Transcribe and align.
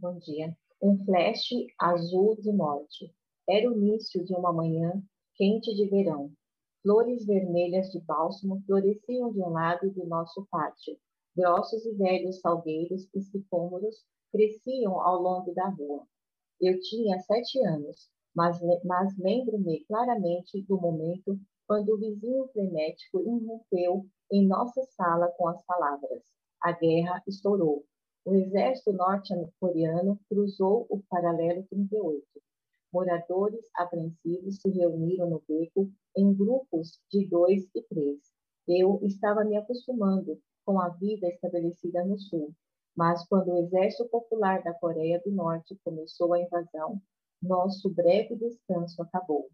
Bom 0.00 0.16
dia. 0.20 0.56
Um 0.80 1.04
flash 1.04 1.48
azul 1.76 2.36
de 2.36 2.52
morte. 2.52 3.12
Era 3.48 3.68
o 3.68 3.72
início 3.72 4.24
de 4.24 4.32
uma 4.32 4.52
manhã 4.52 4.92
quente 5.34 5.74
de 5.74 5.88
verão. 5.88 6.30
Flores 6.84 7.26
vermelhas 7.26 7.90
de 7.90 7.98
bálsamo 8.02 8.62
floresciam 8.64 9.32
de 9.32 9.40
um 9.40 9.48
lado 9.48 9.90
do 9.90 10.06
nosso 10.06 10.46
pátio. 10.52 10.96
Grossos 11.36 11.84
e 11.84 11.94
velhos 11.94 12.38
salgueiros 12.38 13.08
e 13.12 13.20
sicômoros 13.22 13.96
cresciam 14.30 15.00
ao 15.00 15.20
longo 15.20 15.52
da 15.52 15.68
rua. 15.68 16.06
Eu 16.60 16.78
tinha 16.78 17.18
sete 17.18 17.60
anos, 17.66 18.08
mas, 18.32 18.56
mas 18.84 19.18
lembro-me 19.18 19.84
claramente 19.86 20.62
do 20.62 20.80
momento 20.80 21.36
quando 21.66 21.88
o 21.88 21.98
vizinho 21.98 22.46
frenético 22.52 23.20
irrompeu 23.20 24.06
em 24.30 24.46
nossa 24.46 24.80
sala 24.96 25.26
com 25.36 25.48
as 25.48 25.60
palavras: 25.66 26.22
A 26.62 26.70
guerra 26.70 27.20
estourou. 27.26 27.84
O 28.28 28.34
exército 28.34 28.92
norte-coreano 28.92 30.20
cruzou 30.28 30.86
o 30.90 31.02
paralelo 31.08 31.62
38. 31.70 32.22
Moradores 32.92 33.64
apreensivos 33.74 34.60
se 34.60 34.68
reuniram 34.68 35.30
no 35.30 35.42
beco 35.48 35.90
em 36.14 36.34
grupos 36.34 37.00
de 37.10 37.26
dois 37.26 37.66
e 37.74 37.80
três. 37.84 38.18
Eu 38.68 39.00
estava 39.02 39.44
me 39.44 39.56
acostumando 39.56 40.38
com 40.66 40.78
a 40.78 40.90
vida 40.90 41.26
estabelecida 41.26 42.04
no 42.04 42.18
sul, 42.18 42.52
mas 42.94 43.26
quando 43.28 43.48
o 43.48 43.56
Exército 43.56 44.06
Popular 44.10 44.62
da 44.62 44.74
Coreia 44.74 45.22
do 45.24 45.32
Norte 45.32 45.74
começou 45.82 46.34
a 46.34 46.42
invasão, 46.42 47.00
nosso 47.40 47.88
breve 47.88 48.36
descanso 48.36 49.00
acabou. 49.00 49.48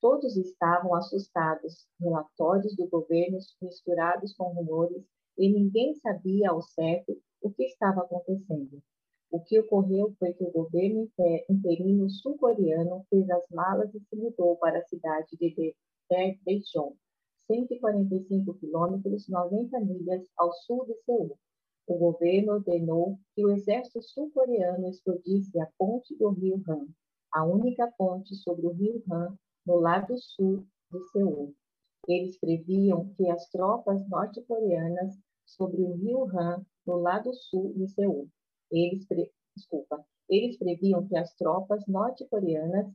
Todos 0.00 0.38
estavam 0.38 0.94
assustados, 0.94 1.86
relatórios 2.00 2.74
do 2.76 2.88
governo 2.88 3.36
misturados 3.60 4.34
com 4.34 4.54
rumores, 4.54 5.04
e 5.36 5.52
ninguém 5.52 5.94
sabia 5.96 6.48
ao 6.48 6.62
certo 6.62 7.14
o 7.40 7.50
que 7.50 7.64
estava 7.64 8.02
acontecendo. 8.02 8.82
O 9.30 9.40
que 9.40 9.58
ocorreu 9.58 10.14
foi 10.18 10.32
que 10.32 10.44
o 10.44 10.52
governo 10.52 11.08
interino 11.50 12.08
sul-coreano 12.08 13.04
fez 13.10 13.28
as 13.28 13.44
malas 13.50 13.92
e 13.94 14.00
se 14.00 14.16
mudou 14.16 14.56
para 14.56 14.78
a 14.78 14.84
cidade 14.84 15.36
de 15.36 15.74
Daejeon, 16.08 16.92
145 17.46 18.54
quilômetros, 18.54 19.28
90 19.28 19.80
milhas 19.80 20.26
ao 20.36 20.52
sul 20.52 20.86
de 20.86 20.94
Seul. 21.04 21.36
O 21.88 21.98
governo 21.98 22.54
ordenou 22.54 23.18
que 23.34 23.44
o 23.44 23.50
exército 23.50 24.02
sul-coreano 24.02 24.88
explodisse 24.88 25.58
a 25.60 25.68
ponte 25.78 26.16
do 26.16 26.30
rio 26.30 26.62
Han, 26.68 26.86
a 27.32 27.44
única 27.44 27.92
ponte 27.98 28.34
sobre 28.36 28.66
o 28.66 28.72
rio 28.72 29.02
Han 29.10 29.36
no 29.66 29.76
lado 29.76 30.16
sul 30.18 30.66
de 30.90 31.00
Seul. 31.10 31.54
Eles 32.08 32.38
previam 32.38 33.12
que 33.14 33.28
as 33.28 33.48
tropas 33.50 34.08
norte-coreanas 34.08 35.16
sobre 35.46 35.82
o 35.82 35.94
rio 35.94 36.24
Han 36.36 36.66
no 36.86 36.96
lado 36.96 37.32
sul 37.32 37.72
de 37.74 37.88
Seul. 37.88 38.28
Eles, 38.70 39.06
pre... 39.06 39.30
Desculpa, 39.56 40.04
eles 40.28 40.58
previam 40.58 41.06
que 41.06 41.16
as 41.16 41.34
tropas 41.34 41.86
norte-coreanas 41.86 42.92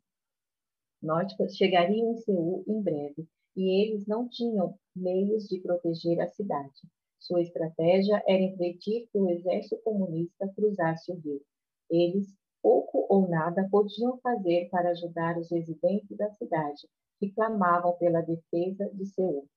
norte 1.02 1.36
chegariam 1.50 2.12
em 2.12 2.18
Seul 2.18 2.64
em 2.68 2.82
breve 2.82 3.28
e 3.56 3.82
eles 3.82 4.06
não 4.06 4.30
tinham 4.30 4.78
meios 4.96 5.48
de 5.48 5.60
proteger 5.60 6.20
a 6.22 6.28
cidade. 6.28 6.82
Sua 7.20 7.42
estratégia 7.42 8.22
era 8.28 8.42
impedir 8.42 9.08
que 9.12 9.20
o 9.20 9.30
exército 9.30 9.82
comunista 9.84 10.48
cruzasse 10.56 11.12
o 11.12 11.16
rio. 11.16 11.42
Eles, 11.90 12.36
pouco 12.62 13.06
ou 13.10 13.28
nada, 13.28 13.68
podiam 13.70 14.18
fazer 14.20 14.70
para 14.70 14.92
ajudar 14.92 15.38
os 15.38 15.50
residentes 15.52 16.18
da 16.18 16.30
cidade, 16.32 16.88
que 17.20 17.32
clamavam 17.32 17.94
pela 17.98 18.22
defesa 18.22 18.90
de 18.94 19.06
Seul. 19.06 19.48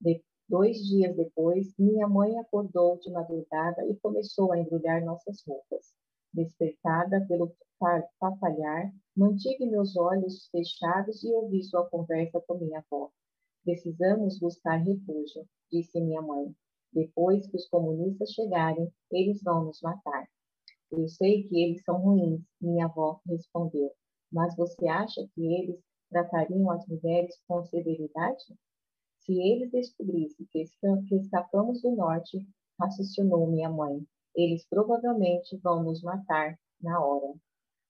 De 0.00 0.22
Dois 0.48 0.76
dias 0.86 1.16
depois, 1.16 1.74
minha 1.76 2.06
mãe 2.06 2.38
acordou 2.38 3.00
de 3.00 3.10
madrugada 3.10 3.84
e 3.86 3.96
começou 3.96 4.52
a 4.52 4.58
embrulhar 4.58 5.04
nossas 5.04 5.42
roupas. 5.44 5.92
Despertada 6.32 7.26
pelo 7.26 7.52
papalhar, 8.20 8.92
mantive 9.16 9.66
meus 9.66 9.96
olhos 9.96 10.48
fechados 10.50 11.24
e 11.24 11.32
ouvi 11.32 11.64
sua 11.64 11.88
conversa 11.90 12.40
com 12.46 12.58
minha 12.58 12.78
avó. 12.78 13.10
Precisamos 13.64 14.38
buscar 14.38 14.76
refúgio, 14.76 15.48
disse 15.72 16.00
minha 16.00 16.22
mãe. 16.22 16.54
Depois 16.92 17.46
que 17.48 17.56
os 17.56 17.68
comunistas 17.68 18.30
chegarem, 18.30 18.88
eles 19.10 19.42
vão 19.42 19.64
nos 19.64 19.80
matar. 19.82 20.28
Eu 20.92 21.08
sei 21.08 21.42
que 21.48 21.60
eles 21.60 21.82
são 21.82 22.00
ruins, 22.00 22.40
minha 22.60 22.86
avó 22.86 23.20
respondeu. 23.26 23.90
Mas 24.30 24.54
você 24.56 24.86
acha 24.86 25.26
que 25.34 25.44
eles 25.44 25.80
tratariam 26.08 26.70
as 26.70 26.86
mulheres 26.86 27.36
com 27.48 27.64
severidade? 27.64 28.44
Se 29.26 29.32
eles 29.32 29.72
descobrissem 29.72 30.46
que, 30.52 30.62
escapamos 31.16 31.82
do 31.82 31.90
norte, 31.96 32.46
raciocinou 32.78 33.50
minha 33.50 33.68
mãe, 33.68 34.00
eles 34.36 34.64
provavelmente 34.68 35.56
vão 35.56 35.82
nos 35.82 36.00
matar 36.00 36.56
na 36.80 37.04
hora. 37.04 37.34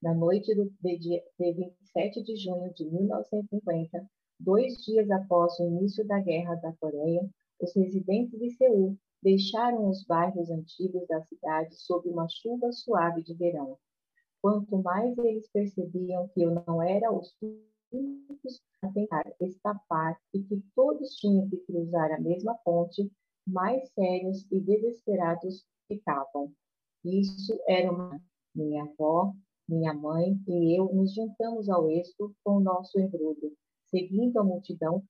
Na 0.03 0.15
noite 0.15 0.55
do, 0.55 0.73
de, 0.81 0.99
de 0.99 1.23
27 1.39 2.23
de 2.23 2.37
junho 2.37 2.73
de 2.73 2.87
1950, 2.91 4.09
dois 4.41 4.83
dias 4.83 5.11
após 5.11 5.61
o 5.61 5.65
início 5.65 6.07
da 6.07 6.19
Guerra 6.21 6.55
da 6.55 6.73
Coreia, 6.81 7.29
os 7.61 7.77
residentes 7.77 8.39
de 8.39 8.51
Seul 8.53 8.97
deixaram 9.23 9.91
os 9.91 10.07
bairros 10.07 10.51
antigos 10.51 11.07
da 11.07 11.23
cidade 11.25 11.75
sob 11.77 12.09
uma 12.09 12.27
chuva 12.31 12.73
suave 12.73 13.23
de 13.23 13.35
verão. 13.35 13.77
Quanto 14.41 14.79
mais 14.79 15.19
eles 15.19 15.51
percebiam 15.51 16.29
que 16.29 16.41
eu 16.41 16.55
não 16.67 16.83
era 16.83 17.13
os 17.13 17.37
únicos 17.93 18.61
a 18.83 18.89
tentar 18.89 19.25
escapar 19.41 20.19
e 20.35 20.43
que 20.43 20.63
todos 20.75 21.17
tinham 21.17 21.49
que 21.49 21.57
cruzar 21.59 22.13
a 22.13 22.21
mesma 22.21 22.55
ponte, 22.65 23.11
mais 23.47 23.89
sérios 23.93 24.47
e 24.51 24.61
desesperados 24.61 25.65
ficavam. 25.89 26.53
Isso 27.05 27.59
era 27.69 27.91
uma. 27.91 28.21
Minha 28.55 28.85
avó, 28.85 29.35
minha 29.69 29.93
mãe 29.93 30.41
e 30.49 30.79
eu 30.79 30.93
nos 30.95 31.13
juntamos 31.15 31.69
ao 31.69 31.91
êxito 31.91 32.35
com 32.43 32.57
o 32.57 32.61
nosso 32.61 32.99
embrulho, 32.99 33.53
seguindo 33.91 34.39
a 34.39 34.45
multidão, 34.45 35.05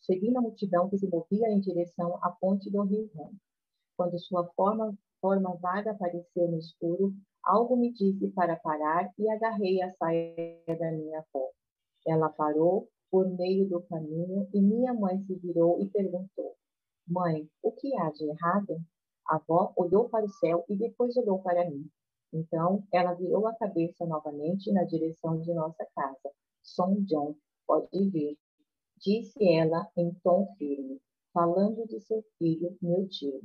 seguindo 0.00 0.36
a 0.36 0.42
multidão 0.42 0.90
que 0.90 0.98
se 0.98 1.08
movia 1.08 1.48
em 1.48 1.60
direção 1.60 2.18
à 2.22 2.30
ponte 2.30 2.70
do 2.70 2.82
Rio 2.82 3.10
Rão. 3.14 3.32
Quando 3.96 4.18
sua 4.18 4.46
forma, 4.54 4.94
forma 5.20 5.56
vaga 5.56 5.92
apareceu 5.92 6.48
no 6.48 6.58
escuro, 6.58 7.14
algo 7.42 7.76
me 7.76 7.92
disse 7.92 8.28
para 8.32 8.56
parar 8.56 9.10
e 9.18 9.28
agarrei 9.30 9.80
a 9.80 9.90
saia 9.90 10.60
da 10.66 10.92
minha 10.92 11.20
avó. 11.20 11.50
Ela 12.06 12.28
parou 12.28 12.88
por 13.10 13.28
meio 13.28 13.68
do 13.68 13.82
caminho 13.82 14.48
e 14.52 14.60
minha 14.60 14.94
mãe 14.94 15.18
se 15.20 15.34
virou 15.34 15.80
e 15.80 15.88
perguntou: 15.88 16.56
Mãe, 17.06 17.48
o 17.62 17.72
que 17.72 17.96
há 17.96 18.10
de 18.10 18.24
errado? 18.24 18.80
A 19.28 19.36
avó 19.36 19.72
olhou 19.76 20.08
para 20.08 20.24
o 20.24 20.28
céu 20.28 20.64
e 20.68 20.76
depois 20.76 21.16
olhou 21.16 21.40
para 21.40 21.68
mim. 21.68 21.88
Então, 22.32 22.82
ela 22.92 23.12
virou 23.12 23.46
a 23.46 23.54
cabeça 23.54 24.06
novamente 24.06 24.72
na 24.72 24.84
direção 24.84 25.38
de 25.40 25.52
nossa 25.52 25.86
casa. 25.94 26.30
Som 26.62 27.02
John, 27.02 27.36
pode 27.66 28.10
vir, 28.10 28.38
disse 28.98 29.46
ela 29.52 29.86
em 29.96 30.14
tom 30.22 30.46
firme, 30.56 31.00
falando 31.32 31.86
de 31.86 32.00
seu 32.00 32.24
filho, 32.38 32.76
meu 32.80 33.06
tio. 33.08 33.42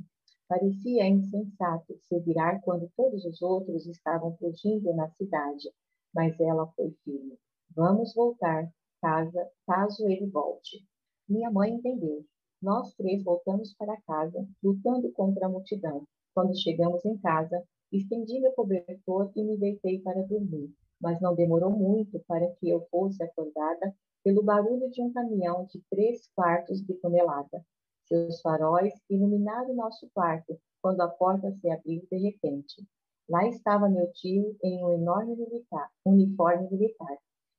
Parecia 0.48 1.06
insensato 1.06 1.98
se 2.08 2.18
virar 2.20 2.60
quando 2.62 2.90
todos 2.96 3.24
os 3.24 3.42
outros 3.42 3.86
estavam 3.86 4.34
fugindo 4.38 4.94
na 4.94 5.10
cidade, 5.10 5.70
mas 6.14 6.40
ela 6.40 6.66
foi 6.68 6.90
firme. 7.04 7.38
Vamos 7.74 8.14
voltar, 8.14 8.68
casa, 9.00 9.48
caso 9.66 10.08
ele 10.08 10.26
volte. 10.26 10.84
Minha 11.28 11.50
mãe 11.50 11.70
entendeu. 11.70 12.24
Nós 12.60 12.92
três 12.94 13.22
voltamos 13.22 13.74
para 13.74 14.00
casa, 14.02 14.46
lutando 14.62 15.12
contra 15.12 15.46
a 15.46 15.48
multidão. 15.48 16.04
Quando 16.34 16.58
chegamos 16.58 17.04
em 17.04 17.16
casa, 17.18 17.62
estendi 17.92 18.40
meu 18.40 18.52
cobertor 18.52 19.30
e 19.36 19.42
me 19.44 19.56
deitei 19.56 20.00
para 20.00 20.22
dormir. 20.22 20.72
Mas 21.00 21.20
não 21.20 21.34
demorou 21.34 21.70
muito 21.70 22.18
para 22.26 22.50
que 22.56 22.68
eu 22.68 22.86
fosse 22.90 23.22
acordada 23.22 23.94
pelo 24.24 24.42
barulho 24.42 24.90
de 24.90 25.00
um 25.00 25.12
caminhão 25.12 25.66
de 25.66 25.80
três 25.88 26.28
quartos 26.34 26.82
de 26.84 26.94
tonelada. 26.94 27.64
Seus 28.06 28.40
faróis 28.40 28.94
iluminaram 29.08 29.74
nosso 29.74 30.08
quarto 30.12 30.58
quando 30.82 31.00
a 31.02 31.08
porta 31.08 31.52
se 31.52 31.70
abriu 31.70 32.04
de 32.10 32.18
repente. 32.18 32.84
Lá 33.28 33.46
estava 33.46 33.88
meu 33.88 34.10
tio 34.12 34.56
em 34.64 34.82
um 34.82 34.94
enorme 34.94 35.36
militar, 35.36 35.90
uniforme 36.04 36.68
militar. 36.70 37.18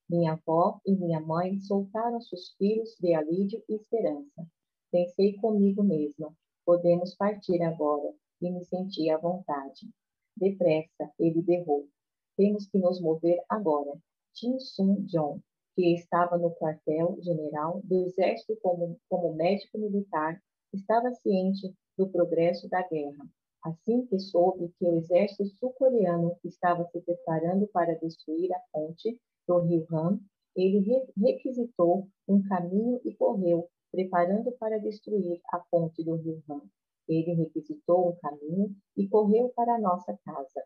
Minha 0.09 0.33
avó 0.33 0.81
e 0.85 0.95
minha 0.95 1.19
mãe 1.19 1.59
soltaram 1.59 2.19
suspiros 2.19 2.95
de 2.99 3.13
alívio 3.13 3.63
e 3.69 3.75
esperança. 3.75 4.47
Pensei 4.91 5.35
comigo 5.37 5.83
mesma, 5.83 6.33
podemos 6.65 7.13
partir 7.15 7.61
agora, 7.61 8.11
e 8.41 8.49
me 8.49 8.65
senti 8.65 9.07
à 9.11 9.17
vontade. 9.17 9.87
Depressa, 10.35 11.11
ele 11.19 11.43
berrou. 11.43 11.87
Temos 12.35 12.65
que 12.67 12.79
nos 12.79 12.99
mover 12.99 13.37
agora. 13.47 13.91
Tim 14.33 14.57
Sun 14.57 15.05
Jong, 15.05 15.41
que 15.75 15.93
estava 15.93 16.37
no 16.39 16.55
quartel-general 16.55 17.81
do 17.83 18.05
Exército 18.05 18.57
como, 18.63 18.97
como 19.07 19.35
médico 19.35 19.77
militar, 19.77 20.41
estava 20.73 21.13
ciente 21.15 21.71
do 21.95 22.09
progresso 22.09 22.67
da 22.67 22.81
guerra. 22.87 23.29
Assim 23.63 24.05
que 24.05 24.17
soube 24.17 24.73
que 24.79 24.85
o 24.85 24.95
exército 24.95 25.45
sul-coreano 25.57 26.35
estava 26.45 26.85
se 26.85 27.01
preparando 27.01 27.67
para 27.67 27.93
destruir 27.99 28.51
a 28.53 28.59
ponte, 28.71 29.19
do 29.49 29.59
rio 29.59 29.87
Han, 29.91 30.19
ele 30.55 30.79
requisitou 31.17 32.07
um 32.27 32.43
caminho 32.43 33.01
e 33.03 33.15
correu, 33.15 33.67
preparando 33.91 34.51
para 34.53 34.77
destruir 34.77 35.41
a 35.51 35.59
ponte 35.71 36.03
do 36.03 36.15
rio 36.15 36.43
Han. 36.49 36.61
Ele 37.07 37.33
requisitou 37.33 38.09
um 38.09 38.15
caminho 38.17 38.75
e 38.95 39.07
correu 39.07 39.49
para 39.55 39.75
a 39.75 39.79
nossa 39.79 40.15
casa. 40.23 40.63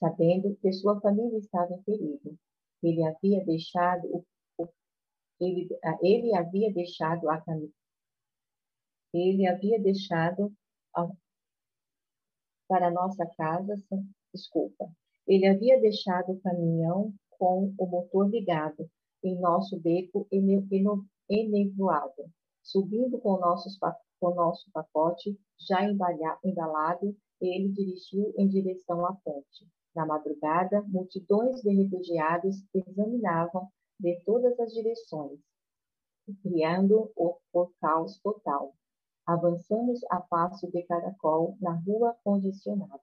sabendo 0.00 0.56
que 0.56 0.72
sua 0.72 1.00
família 1.00 1.38
estava 1.38 1.74
em 1.74 1.82
perigo. 1.82 2.38
Ele 2.82 3.02
havia 3.04 3.44
deixado 3.44 4.24
o, 4.56 4.68
ele, 5.40 5.68
ele 6.00 6.34
havia 6.36 6.72
deixado 6.72 7.28
a 7.28 7.42
ele 9.12 9.46
havia 9.46 9.80
deixado 9.80 10.52
a, 10.94 11.08
para 12.68 12.90
nossa 12.92 13.26
casa, 13.36 13.74
desculpa, 14.32 14.88
ele 15.26 15.46
havia 15.46 15.80
deixado 15.80 16.32
o 16.32 16.40
caminhão 16.40 17.12
com 17.38 17.74
o 17.78 17.86
motor 17.86 18.28
ligado 18.28 18.88
em 19.22 19.38
nosso 19.38 19.78
beco 19.80 20.26
enevoado, 21.28 22.30
subindo 22.62 23.18
com, 23.18 23.38
nossos, 23.38 23.78
com 24.20 24.34
nosso 24.34 24.70
pacote 24.72 25.38
já 25.58 25.82
embalado, 25.84 27.16
ele 27.40 27.68
dirigiu 27.68 28.32
em 28.36 28.48
direção 28.48 29.04
à 29.06 29.14
ponte. 29.14 29.66
Na 29.94 30.06
madrugada, 30.06 30.82
multidões 30.82 31.60
de 31.62 31.70
refugiados 31.70 32.56
examinavam 32.74 33.68
de 33.98 34.20
todas 34.24 34.58
as 34.60 34.72
direções, 34.72 35.40
criando 36.42 37.10
o, 37.16 37.36
o 37.52 37.66
caos 37.80 38.18
total. 38.20 38.74
Avançamos 39.26 40.00
a 40.10 40.20
passo 40.20 40.70
de 40.70 40.82
caracol 40.84 41.56
na 41.60 41.74
rua 41.74 42.16
condicionada. 42.22 43.02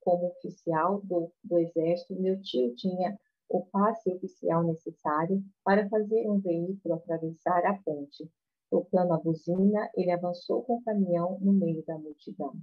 Como 0.00 0.28
oficial 0.28 1.00
do, 1.02 1.32
do 1.44 1.58
exército, 1.58 2.14
meu 2.20 2.40
tio 2.40 2.74
tinha 2.76 3.18
o 3.50 3.66
passe 3.66 4.08
oficial 4.12 4.62
necessário 4.62 5.42
para 5.64 5.88
fazer 5.88 6.30
um 6.30 6.38
veículo 6.38 6.94
atravessar 6.94 7.66
a 7.66 7.76
ponte. 7.82 8.30
Tocando 8.70 9.12
a 9.12 9.18
buzina, 9.18 9.90
ele 9.96 10.12
avançou 10.12 10.62
com 10.62 10.76
o 10.76 10.82
caminhão 10.82 11.36
no 11.40 11.52
meio 11.52 11.84
da 11.84 11.98
multidão. 11.98 12.54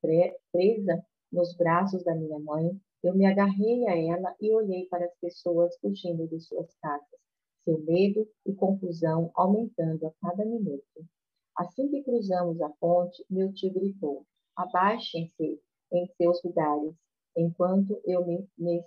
Presa 0.00 1.04
nos 1.30 1.54
braços 1.54 2.02
da 2.02 2.14
minha 2.14 2.38
mãe, 2.38 2.80
eu 3.02 3.14
me 3.14 3.26
agarrei 3.26 3.86
a 3.86 3.96
ela 3.96 4.34
e 4.40 4.50
olhei 4.52 4.86
para 4.86 5.04
as 5.04 5.14
pessoas 5.18 5.76
fugindo 5.78 6.26
de 6.26 6.40
suas 6.40 6.74
casas, 6.76 7.20
seu 7.62 7.78
medo 7.80 8.26
e 8.46 8.54
confusão 8.54 9.30
aumentando 9.34 10.06
a 10.06 10.12
cada 10.22 10.44
minuto. 10.46 11.04
Assim 11.54 11.88
que 11.88 12.02
cruzamos 12.02 12.60
a 12.62 12.70
ponte, 12.80 13.22
meu 13.28 13.52
tio 13.52 13.72
gritou: 13.72 14.24
Abaixem-se 14.56 15.60
em 15.92 16.06
seus 16.16 16.42
lugares, 16.42 16.94
enquanto 17.36 18.00
eu 18.04 18.26
me, 18.26 18.48
me 18.56 18.82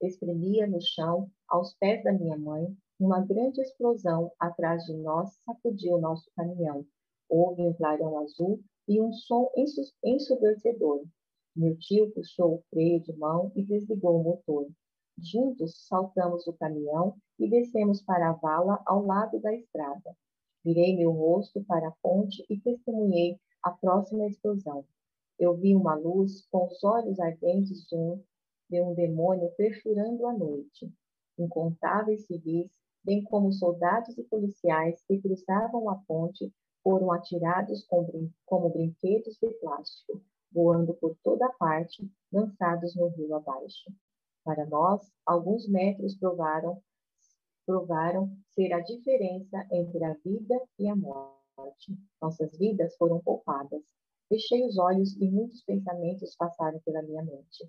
espremia 0.00 0.66
no 0.66 0.80
chão, 0.80 1.30
aos 1.48 1.74
pés 1.74 2.02
da 2.04 2.12
minha 2.12 2.36
mãe, 2.36 2.76
uma 2.98 3.20
grande 3.20 3.60
explosão 3.60 4.32
atrás 4.38 4.84
de 4.84 4.94
nós 4.94 5.36
sacudiu 5.44 5.98
nosso 5.98 6.30
caminhão. 6.34 6.86
Houve 7.28 7.62
um 7.62 7.72
clarão 7.74 8.18
azul 8.18 8.60
e 8.88 9.00
um 9.00 9.12
som 9.12 9.50
ensurdecedor. 10.04 11.04
Meu 11.54 11.76
tio 11.78 12.10
puxou 12.12 12.56
o 12.56 12.62
freio 12.70 13.00
de 13.00 13.16
mão 13.16 13.50
e 13.54 13.62
desligou 13.62 14.20
o 14.20 14.24
motor. 14.24 14.68
Juntos 15.18 15.86
saltamos 15.86 16.44
do 16.44 16.52
caminhão 16.52 17.16
e 17.38 17.48
descemos 17.48 18.02
para 18.02 18.30
a 18.30 18.32
vala 18.34 18.82
ao 18.86 19.04
lado 19.04 19.40
da 19.40 19.54
estrada. 19.54 20.16
Virei 20.64 20.96
meu 20.96 21.12
rosto 21.12 21.62
para 21.64 21.88
a 21.88 21.94
ponte 22.02 22.44
e 22.50 22.58
testemunhei 22.60 23.38
a 23.62 23.70
próxima 23.70 24.26
explosão. 24.26 24.84
Eu 25.38 25.56
vi 25.56 25.74
uma 25.74 25.94
luz 25.94 26.46
com 26.50 26.66
os 26.66 26.82
olhos 26.82 27.18
ardentes 27.20 27.86
de 27.86 27.96
um 27.96 28.22
de 28.68 28.80
um 28.80 28.94
demônio 28.94 29.50
perfurando 29.56 30.26
a 30.26 30.32
noite. 30.32 30.92
Incontáveis 31.38 32.26
civis, 32.26 32.70
bem 33.04 33.22
como 33.24 33.52
soldados 33.52 34.16
e 34.18 34.24
policiais 34.24 35.02
que 35.06 35.20
cruzavam 35.20 35.88
a 35.90 35.96
ponte, 36.06 36.52
foram 36.82 37.12
atirados 37.12 37.86
como 38.44 38.70
brinquedos 38.70 39.36
de 39.42 39.50
plástico, 39.60 40.22
voando 40.52 40.94
por 40.94 41.16
toda 41.22 41.48
parte, 41.58 42.08
lançados 42.32 42.94
no 42.94 43.08
rio 43.08 43.34
abaixo. 43.34 43.92
Para 44.44 44.64
nós, 44.66 45.10
alguns 45.26 45.68
metros 45.68 46.16
provaram, 46.16 46.80
provaram 47.66 48.30
ser 48.54 48.72
a 48.72 48.80
diferença 48.80 49.66
entre 49.72 50.04
a 50.04 50.14
vida 50.14 50.60
e 50.78 50.88
a 50.88 50.94
morte. 50.94 51.98
Nossas 52.22 52.56
vidas 52.56 52.96
foram 52.96 53.20
poupadas. 53.20 53.82
Fechei 54.28 54.64
os 54.64 54.78
olhos 54.78 55.16
e 55.16 55.28
muitos 55.28 55.62
pensamentos 55.64 56.36
passaram 56.36 56.80
pela 56.80 57.02
minha 57.02 57.22
mente. 57.22 57.68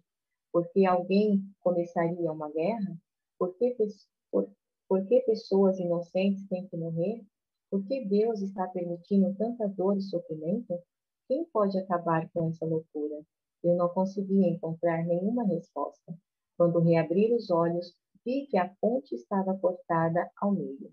Porque 0.51 0.85
alguém 0.85 1.43
começaria 1.61 2.31
uma 2.31 2.49
guerra? 2.51 2.97
Por 3.37 3.53
que, 3.55 3.75
por, 4.31 4.49
por 4.87 5.05
que 5.05 5.21
pessoas 5.21 5.79
inocentes 5.79 6.47
têm 6.47 6.67
que 6.67 6.77
morrer? 6.77 7.23
Por 7.69 7.85
que 7.85 8.05
Deus 8.05 8.41
está 8.41 8.67
permitindo 8.67 9.35
tanta 9.35 9.67
dor 9.67 9.97
e 9.97 10.01
sofrimento? 10.01 10.79
Quem 11.27 11.45
pode 11.45 11.77
acabar 11.77 12.29
com 12.31 12.47
essa 12.47 12.65
loucura? 12.65 13.21
Eu 13.63 13.75
não 13.75 13.89
conseguia 13.89 14.47
encontrar 14.47 15.03
nenhuma 15.05 15.43
resposta. 15.43 16.17
Quando 16.57 16.79
reabri 16.79 17.33
os 17.33 17.51
olhos, 17.51 17.93
vi 18.25 18.47
que 18.47 18.57
a 18.57 18.73
ponte 18.79 19.13
estava 19.13 19.57
cortada 19.57 20.29
ao 20.37 20.51
meio. 20.51 20.91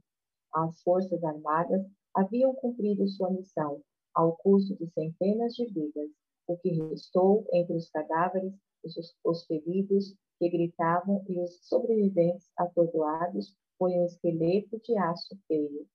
As 0.53 0.83
forças 0.83 1.23
armadas 1.23 1.87
haviam 2.15 2.55
cumprido 2.55 3.07
sua 3.09 3.31
missão, 3.31 3.81
ao 4.15 4.37
custo 4.37 4.77
de 4.77 4.89
centenas 4.91 5.55
de 5.55 5.67
vidas. 5.67 6.11
O 6.47 6.57
que 6.59 6.71
restou 6.71 7.47
entre 7.53 7.77
os 7.77 7.89
cadáveres 7.91 8.53
os, 8.85 9.17
os 9.25 9.47
feridos 9.47 10.15
que 10.39 10.49
gritavam 10.49 11.25
e 11.29 11.41
os 11.41 11.67
sobreviventes 11.67 12.51
atordoados 12.57 13.57
foi 13.79 13.93
um 13.93 14.05
esqueleto 14.05 14.79
de 14.85 14.97
aço 14.99 15.37
feio, 15.49 15.87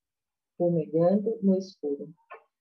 fumegando 0.58 1.38
no 1.42 1.56
escuro. 1.58 2.10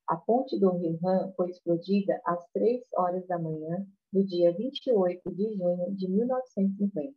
A 0.06 0.16
ponte 0.16 0.58
do 0.58 0.70
Rio 0.70 0.98
Han 1.04 1.32
foi 1.36 1.50
explodida 1.50 2.20
às 2.24 2.46
três 2.52 2.82
horas 2.96 3.26
da 3.26 3.38
manhã 3.38 3.86
do 4.12 4.24
dia 4.24 4.52
28 4.54 5.34
de 5.34 5.56
junho 5.56 5.94
de 5.94 6.08
1950. 6.08 7.14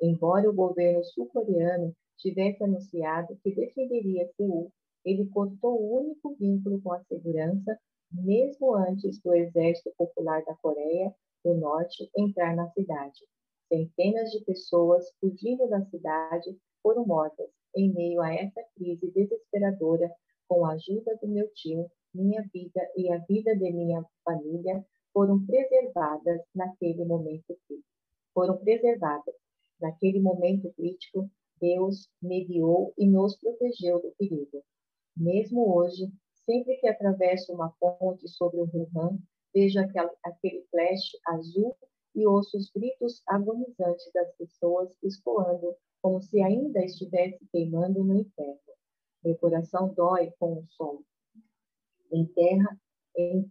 Embora 0.00 0.48
o 0.48 0.54
governo 0.54 1.04
sul-coreano 1.04 1.94
tivesse 2.18 2.62
anunciado 2.62 3.36
que 3.42 3.54
defenderia 3.54 4.28
Seul, 4.36 4.70
ele 5.04 5.26
cortou 5.28 5.80
o 5.80 6.00
único 6.00 6.34
vínculo 6.36 6.80
com 6.82 6.92
a 6.92 7.02
segurança, 7.04 7.78
mesmo 8.12 8.74
antes 8.74 9.20
do 9.22 9.34
Exército 9.34 9.92
Popular 9.96 10.44
da 10.44 10.54
Coreia 10.56 11.14
do 11.44 11.54
Norte 11.54 12.10
entrar 12.16 12.54
na 12.54 12.68
cidade. 12.70 13.20
Centenas 13.68 14.30
de 14.30 14.44
pessoas 14.44 15.06
fugindo 15.20 15.68
da 15.68 15.84
cidade 15.86 16.56
foram 16.82 17.06
mortas 17.06 17.48
em 17.76 17.92
meio 17.92 18.20
a 18.20 18.34
essa 18.34 18.62
crise 18.74 19.10
desesperadora. 19.12 20.10
Com 20.48 20.66
a 20.66 20.72
ajuda 20.72 21.16
do 21.22 21.28
meu 21.28 21.48
tio, 21.54 21.88
minha 22.12 22.42
vida 22.52 22.80
e 22.96 23.12
a 23.12 23.18
vida 23.18 23.56
de 23.56 23.72
minha 23.72 24.04
família 24.24 24.84
foram 25.12 25.44
preservadas 25.46 26.40
naquele 26.54 27.04
momento 27.04 27.56
crítico. 27.66 27.88
Foram 28.34 28.56
preservadas. 28.58 29.34
Naquele 29.80 30.20
momento 30.20 30.72
crítico, 30.72 31.30
Deus 31.60 32.08
mediou 32.20 32.92
e 32.98 33.06
nos 33.06 33.36
protegeu 33.38 34.00
do 34.00 34.10
perigo. 34.18 34.62
Mesmo 35.16 35.74
hoje, 35.74 36.10
sempre 36.44 36.76
que 36.76 36.88
atravesso 36.88 37.52
uma 37.52 37.72
ponte 37.78 38.28
sobre 38.28 38.60
o 38.60 38.64
rio 38.64 38.88
Vejo 39.54 39.80
aquele, 39.80 40.10
aquele 40.24 40.64
flash 40.70 41.10
azul 41.26 41.76
e 42.14 42.26
ouço 42.26 42.56
os 42.56 42.70
gritos 42.70 43.22
agonizantes 43.26 44.10
das 44.12 44.32
pessoas 44.36 44.96
escoando 45.02 45.74
como 46.02 46.22
se 46.22 46.40
ainda 46.40 46.84
estivesse 46.84 47.44
queimando 47.52 48.02
no 48.02 48.16
inferno. 48.16 48.58
Meu 49.22 49.36
coração 49.36 49.92
dói 49.94 50.32
com 50.38 50.58
o 50.58 50.66
som. 50.68 51.02
Em 52.10 52.26
terra, 52.26 52.80
em 53.16 53.46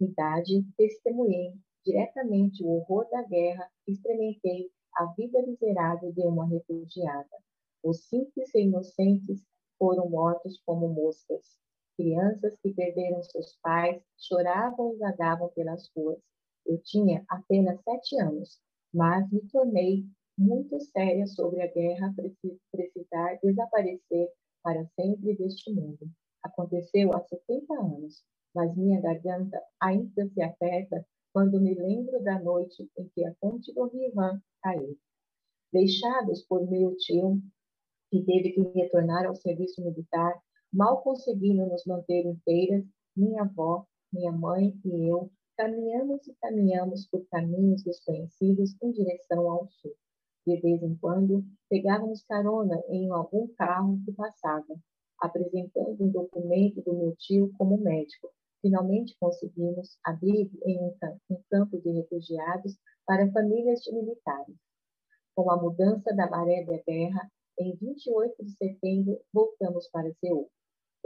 idade, 0.00 0.64
testemunhei 0.76 1.54
diretamente 1.84 2.64
o 2.64 2.68
horror 2.68 3.08
da 3.10 3.22
guerra, 3.22 3.70
experimentei 3.86 4.70
a 4.94 5.06
vida 5.16 5.40
miserável 5.42 6.12
de 6.12 6.22
uma 6.22 6.46
refugiada. 6.46 7.36
Os 7.82 8.04
simples 8.08 8.52
e 8.54 8.62
inocentes 8.62 9.44
foram 9.78 10.08
mortos 10.10 10.60
como 10.66 10.88
moscas. 10.88 11.58
Crianças 11.96 12.56
que 12.62 12.74
perderam 12.74 13.22
seus 13.22 13.56
pais 13.62 14.02
choravam 14.18 14.94
e 14.94 14.98
vagavam 14.98 15.48
pelas 15.50 15.90
ruas. 15.96 16.18
Eu 16.66 16.78
tinha 16.82 17.24
apenas 17.28 17.80
sete 17.82 18.20
anos, 18.20 18.60
mas 18.92 19.30
me 19.30 19.40
tornei 19.48 20.04
muito 20.38 20.78
séria 20.80 21.26
sobre 21.26 21.62
a 21.62 21.66
guerra 21.66 22.14
precisar 22.70 23.38
desaparecer 23.42 24.28
para 24.62 24.84
sempre 24.94 25.34
deste 25.36 25.72
mundo. 25.72 26.10
Aconteceu 26.42 27.12
há 27.14 27.20
70 27.20 27.72
anos, 27.74 28.22
mas 28.54 28.76
minha 28.76 29.00
garganta 29.00 29.60
ainda 29.80 30.28
se 30.28 30.42
aperta 30.42 31.06
quando 31.32 31.60
me 31.60 31.74
lembro 31.74 32.22
da 32.22 32.38
noite 32.38 32.90
em 32.98 33.08
que 33.08 33.24
a 33.24 33.34
ponte 33.40 33.72
do 33.72 33.88
Rivan 33.88 34.40
caiu. 34.62 34.96
Deixados 35.72 36.42
por 36.42 36.68
meu 36.68 36.96
tio, 36.96 37.40
que 38.10 38.22
teve 38.24 38.52
que 38.52 38.60
retornar 38.78 39.26
ao 39.26 39.34
serviço 39.34 39.82
militar, 39.82 40.34
Mal 40.76 41.00
conseguindo 41.00 41.64
nos 41.64 41.86
manter 41.86 42.26
inteiras, 42.26 42.84
minha 43.16 43.44
avó, 43.44 43.86
minha 44.12 44.30
mãe 44.30 44.78
e 44.84 45.08
eu 45.08 45.30
caminhamos 45.56 46.28
e 46.28 46.34
caminhamos 46.34 47.08
por 47.08 47.26
caminhos 47.30 47.82
desconhecidos 47.82 48.76
em 48.82 48.92
direção 48.92 49.50
ao 49.50 49.66
sul. 49.70 49.94
De 50.46 50.60
vez 50.60 50.82
em 50.82 50.94
quando, 50.96 51.42
pegávamos 51.70 52.22
carona 52.24 52.78
em 52.90 53.10
algum 53.10 53.48
carro 53.54 53.98
que 54.04 54.12
passava, 54.12 54.78
apresentando 55.18 55.96
um 55.98 56.10
documento 56.10 56.82
do 56.82 56.92
meu 56.92 57.16
tio 57.16 57.50
como 57.56 57.78
médico, 57.78 58.30
finalmente 58.60 59.16
conseguimos 59.18 59.96
abrigo 60.04 60.58
em 60.66 60.78
um 61.30 61.42
campo 61.50 61.80
de 61.80 61.90
refugiados 61.90 62.76
para 63.06 63.32
famílias 63.32 63.80
de 63.80 63.94
militares. 63.94 64.56
Com 65.34 65.50
a 65.50 65.56
mudança 65.56 66.14
da 66.14 66.28
maré 66.28 66.66
da 66.66 66.76
guerra, 66.86 67.30
em 67.58 67.74
28 67.76 68.44
de 68.44 68.50
setembro, 68.50 69.18
voltamos 69.32 69.88
para 69.88 70.12
Seul. 70.20 70.50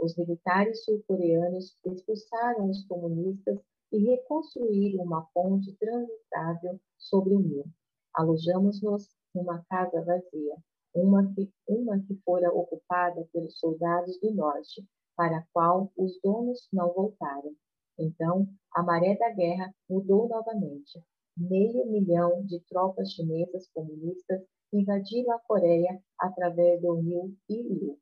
Os 0.01 0.15
militares 0.17 0.83
sul-coreanos 0.83 1.77
expulsaram 1.85 2.69
os 2.69 2.83
comunistas 2.87 3.59
e 3.91 3.99
reconstruíram 3.99 5.03
uma 5.03 5.27
ponte 5.33 5.71
transitável 5.75 6.79
sobre 6.97 7.35
o 7.35 7.39
Nilo. 7.39 7.71
Alojamos-nos 8.15 9.09
numa 9.35 9.63
casa 9.69 10.03
vazia, 10.03 10.57
uma 10.95 11.31
que, 11.33 11.49
uma 11.67 11.99
que 11.99 12.15
fora 12.25 12.51
ocupada 12.51 13.27
pelos 13.31 13.59
soldados 13.59 14.19
do 14.19 14.33
norte, 14.33 14.83
para 15.15 15.37
a 15.37 15.45
qual 15.53 15.91
os 15.95 16.19
donos 16.23 16.67
não 16.73 16.91
voltaram. 16.93 17.53
Então, 17.99 18.47
a 18.73 18.81
maré 18.81 19.15
da 19.15 19.29
guerra 19.29 19.71
mudou 19.87 20.27
novamente 20.27 20.99
meio 21.37 21.85
milhão 21.85 22.43
de 22.45 22.59
tropas 22.61 23.11
chinesas 23.11 23.67
comunistas 23.73 24.41
invadiram 24.73 25.33
a 25.33 25.39
Coreia 25.39 26.01
através 26.19 26.81
do 26.81 26.95
rio 26.95 27.35
Ilu. 27.49 27.97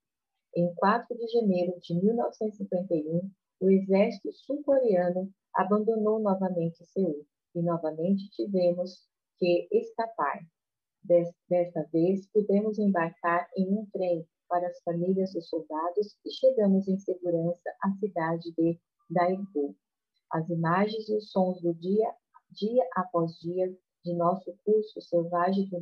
Em 0.55 0.73
4 0.75 1.17
de 1.17 1.27
janeiro 1.27 1.79
de 1.79 1.93
1951, 1.93 3.29
o 3.61 3.69
exército 3.69 4.31
sul-coreano 4.33 5.31
abandonou 5.53 6.19
novamente 6.19 6.85
Seul 6.85 7.25
e 7.55 7.61
novamente 7.61 8.29
tivemos 8.31 9.07
que 9.37 9.67
escapar. 9.71 10.39
Desta 11.03 11.83
vez, 11.93 12.27
pudemos 12.27 12.77
embarcar 12.77 13.47
em 13.55 13.67
um 13.69 13.85
trem 13.91 14.27
para 14.47 14.67
as 14.67 14.81
famílias 14.81 15.33
dos 15.33 15.47
soldados 15.47 16.17
e 16.25 16.31
chegamos 16.31 16.87
em 16.87 16.97
segurança 16.97 17.69
à 17.81 17.91
cidade 17.93 18.51
de 18.57 18.79
Daegu. 19.09 19.75
As 20.31 20.49
imagens 20.49 21.07
e 21.07 21.15
os 21.15 21.31
sons 21.31 21.61
do 21.61 21.73
dia 21.73 22.13
dia 22.51 22.83
após 22.95 23.37
dia, 23.39 23.71
de 24.03 24.13
nosso 24.13 24.53
curso 24.65 25.01
selvagem 25.01 25.69
do 25.69 25.79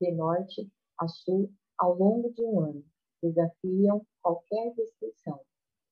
de 0.00 0.12
norte 0.12 0.70
a 0.98 1.06
sul 1.08 1.52
ao 1.78 1.94
longo 1.94 2.32
de 2.32 2.42
um 2.42 2.60
ano, 2.60 2.84
desafiam 3.22 4.04
qualquer 4.22 4.72
descrição. 4.74 5.40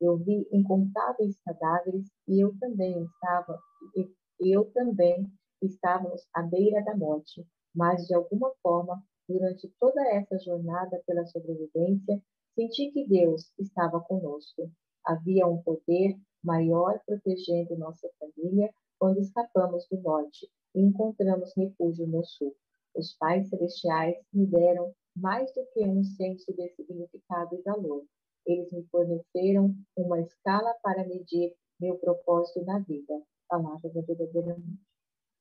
Eu 0.01 0.17
vi 0.17 0.47
incontáveis 0.53 1.39
cadáveres 1.45 2.07
e 2.27 2.41
eu 2.41 2.57
também 2.59 3.03
estava, 3.05 3.59
eu 4.41 4.65
também 4.73 5.27
estávamos 5.61 6.27
à 6.33 6.43
beira 6.43 6.83
da 6.85 6.97
morte, 6.97 7.45
mas 7.75 8.07
de 8.07 8.15
alguma 8.15 8.53
forma, 8.63 9.03
durante 9.29 9.69
toda 9.81 10.01
essa 10.09 10.39
jornada 10.39 11.03
pela 11.07 11.27
sobrevivência, 11.27 12.23
senti 12.55 12.91
que 12.93 13.07
Deus 13.07 13.53
estava 13.59 14.01
conosco. 14.01 14.71
Havia 15.05 15.47
um 15.47 15.63
poder 15.63 16.17
maior 16.43 17.01
protegendo 17.05 17.77
nossa 17.77 18.09
família 18.19 18.71
quando 18.99 19.21
escapamos 19.21 19.87
do 19.91 20.01
norte 20.01 20.49
e 20.75 20.81
encontramos 20.81 21.53
refúgio 21.57 22.07
no 22.07 22.25
sul. 22.25 22.55
Os 22.95 23.15
pais 23.15 23.49
celestiais 23.49 24.17
me 24.33 24.47
deram 24.47 24.93
mais 25.21 25.53
do 25.55 25.65
que 25.73 25.85
um 25.85 26.03
senso 26.05 26.53
de 26.55 26.69
significado 26.71 27.55
e 27.55 27.63
valor. 27.63 28.05
Eles 28.47 28.71
me 28.73 28.85
forneceram 28.91 29.75
uma 29.97 30.21
escala 30.21 30.75
para 30.83 31.07
medir 31.07 31.55
meu 31.81 31.97
propósito 31.99 32.65
na 32.65 32.79
vida. 32.79 33.21
Palavra 33.49 33.91
da 33.91 34.01
verdadeira 34.03 34.57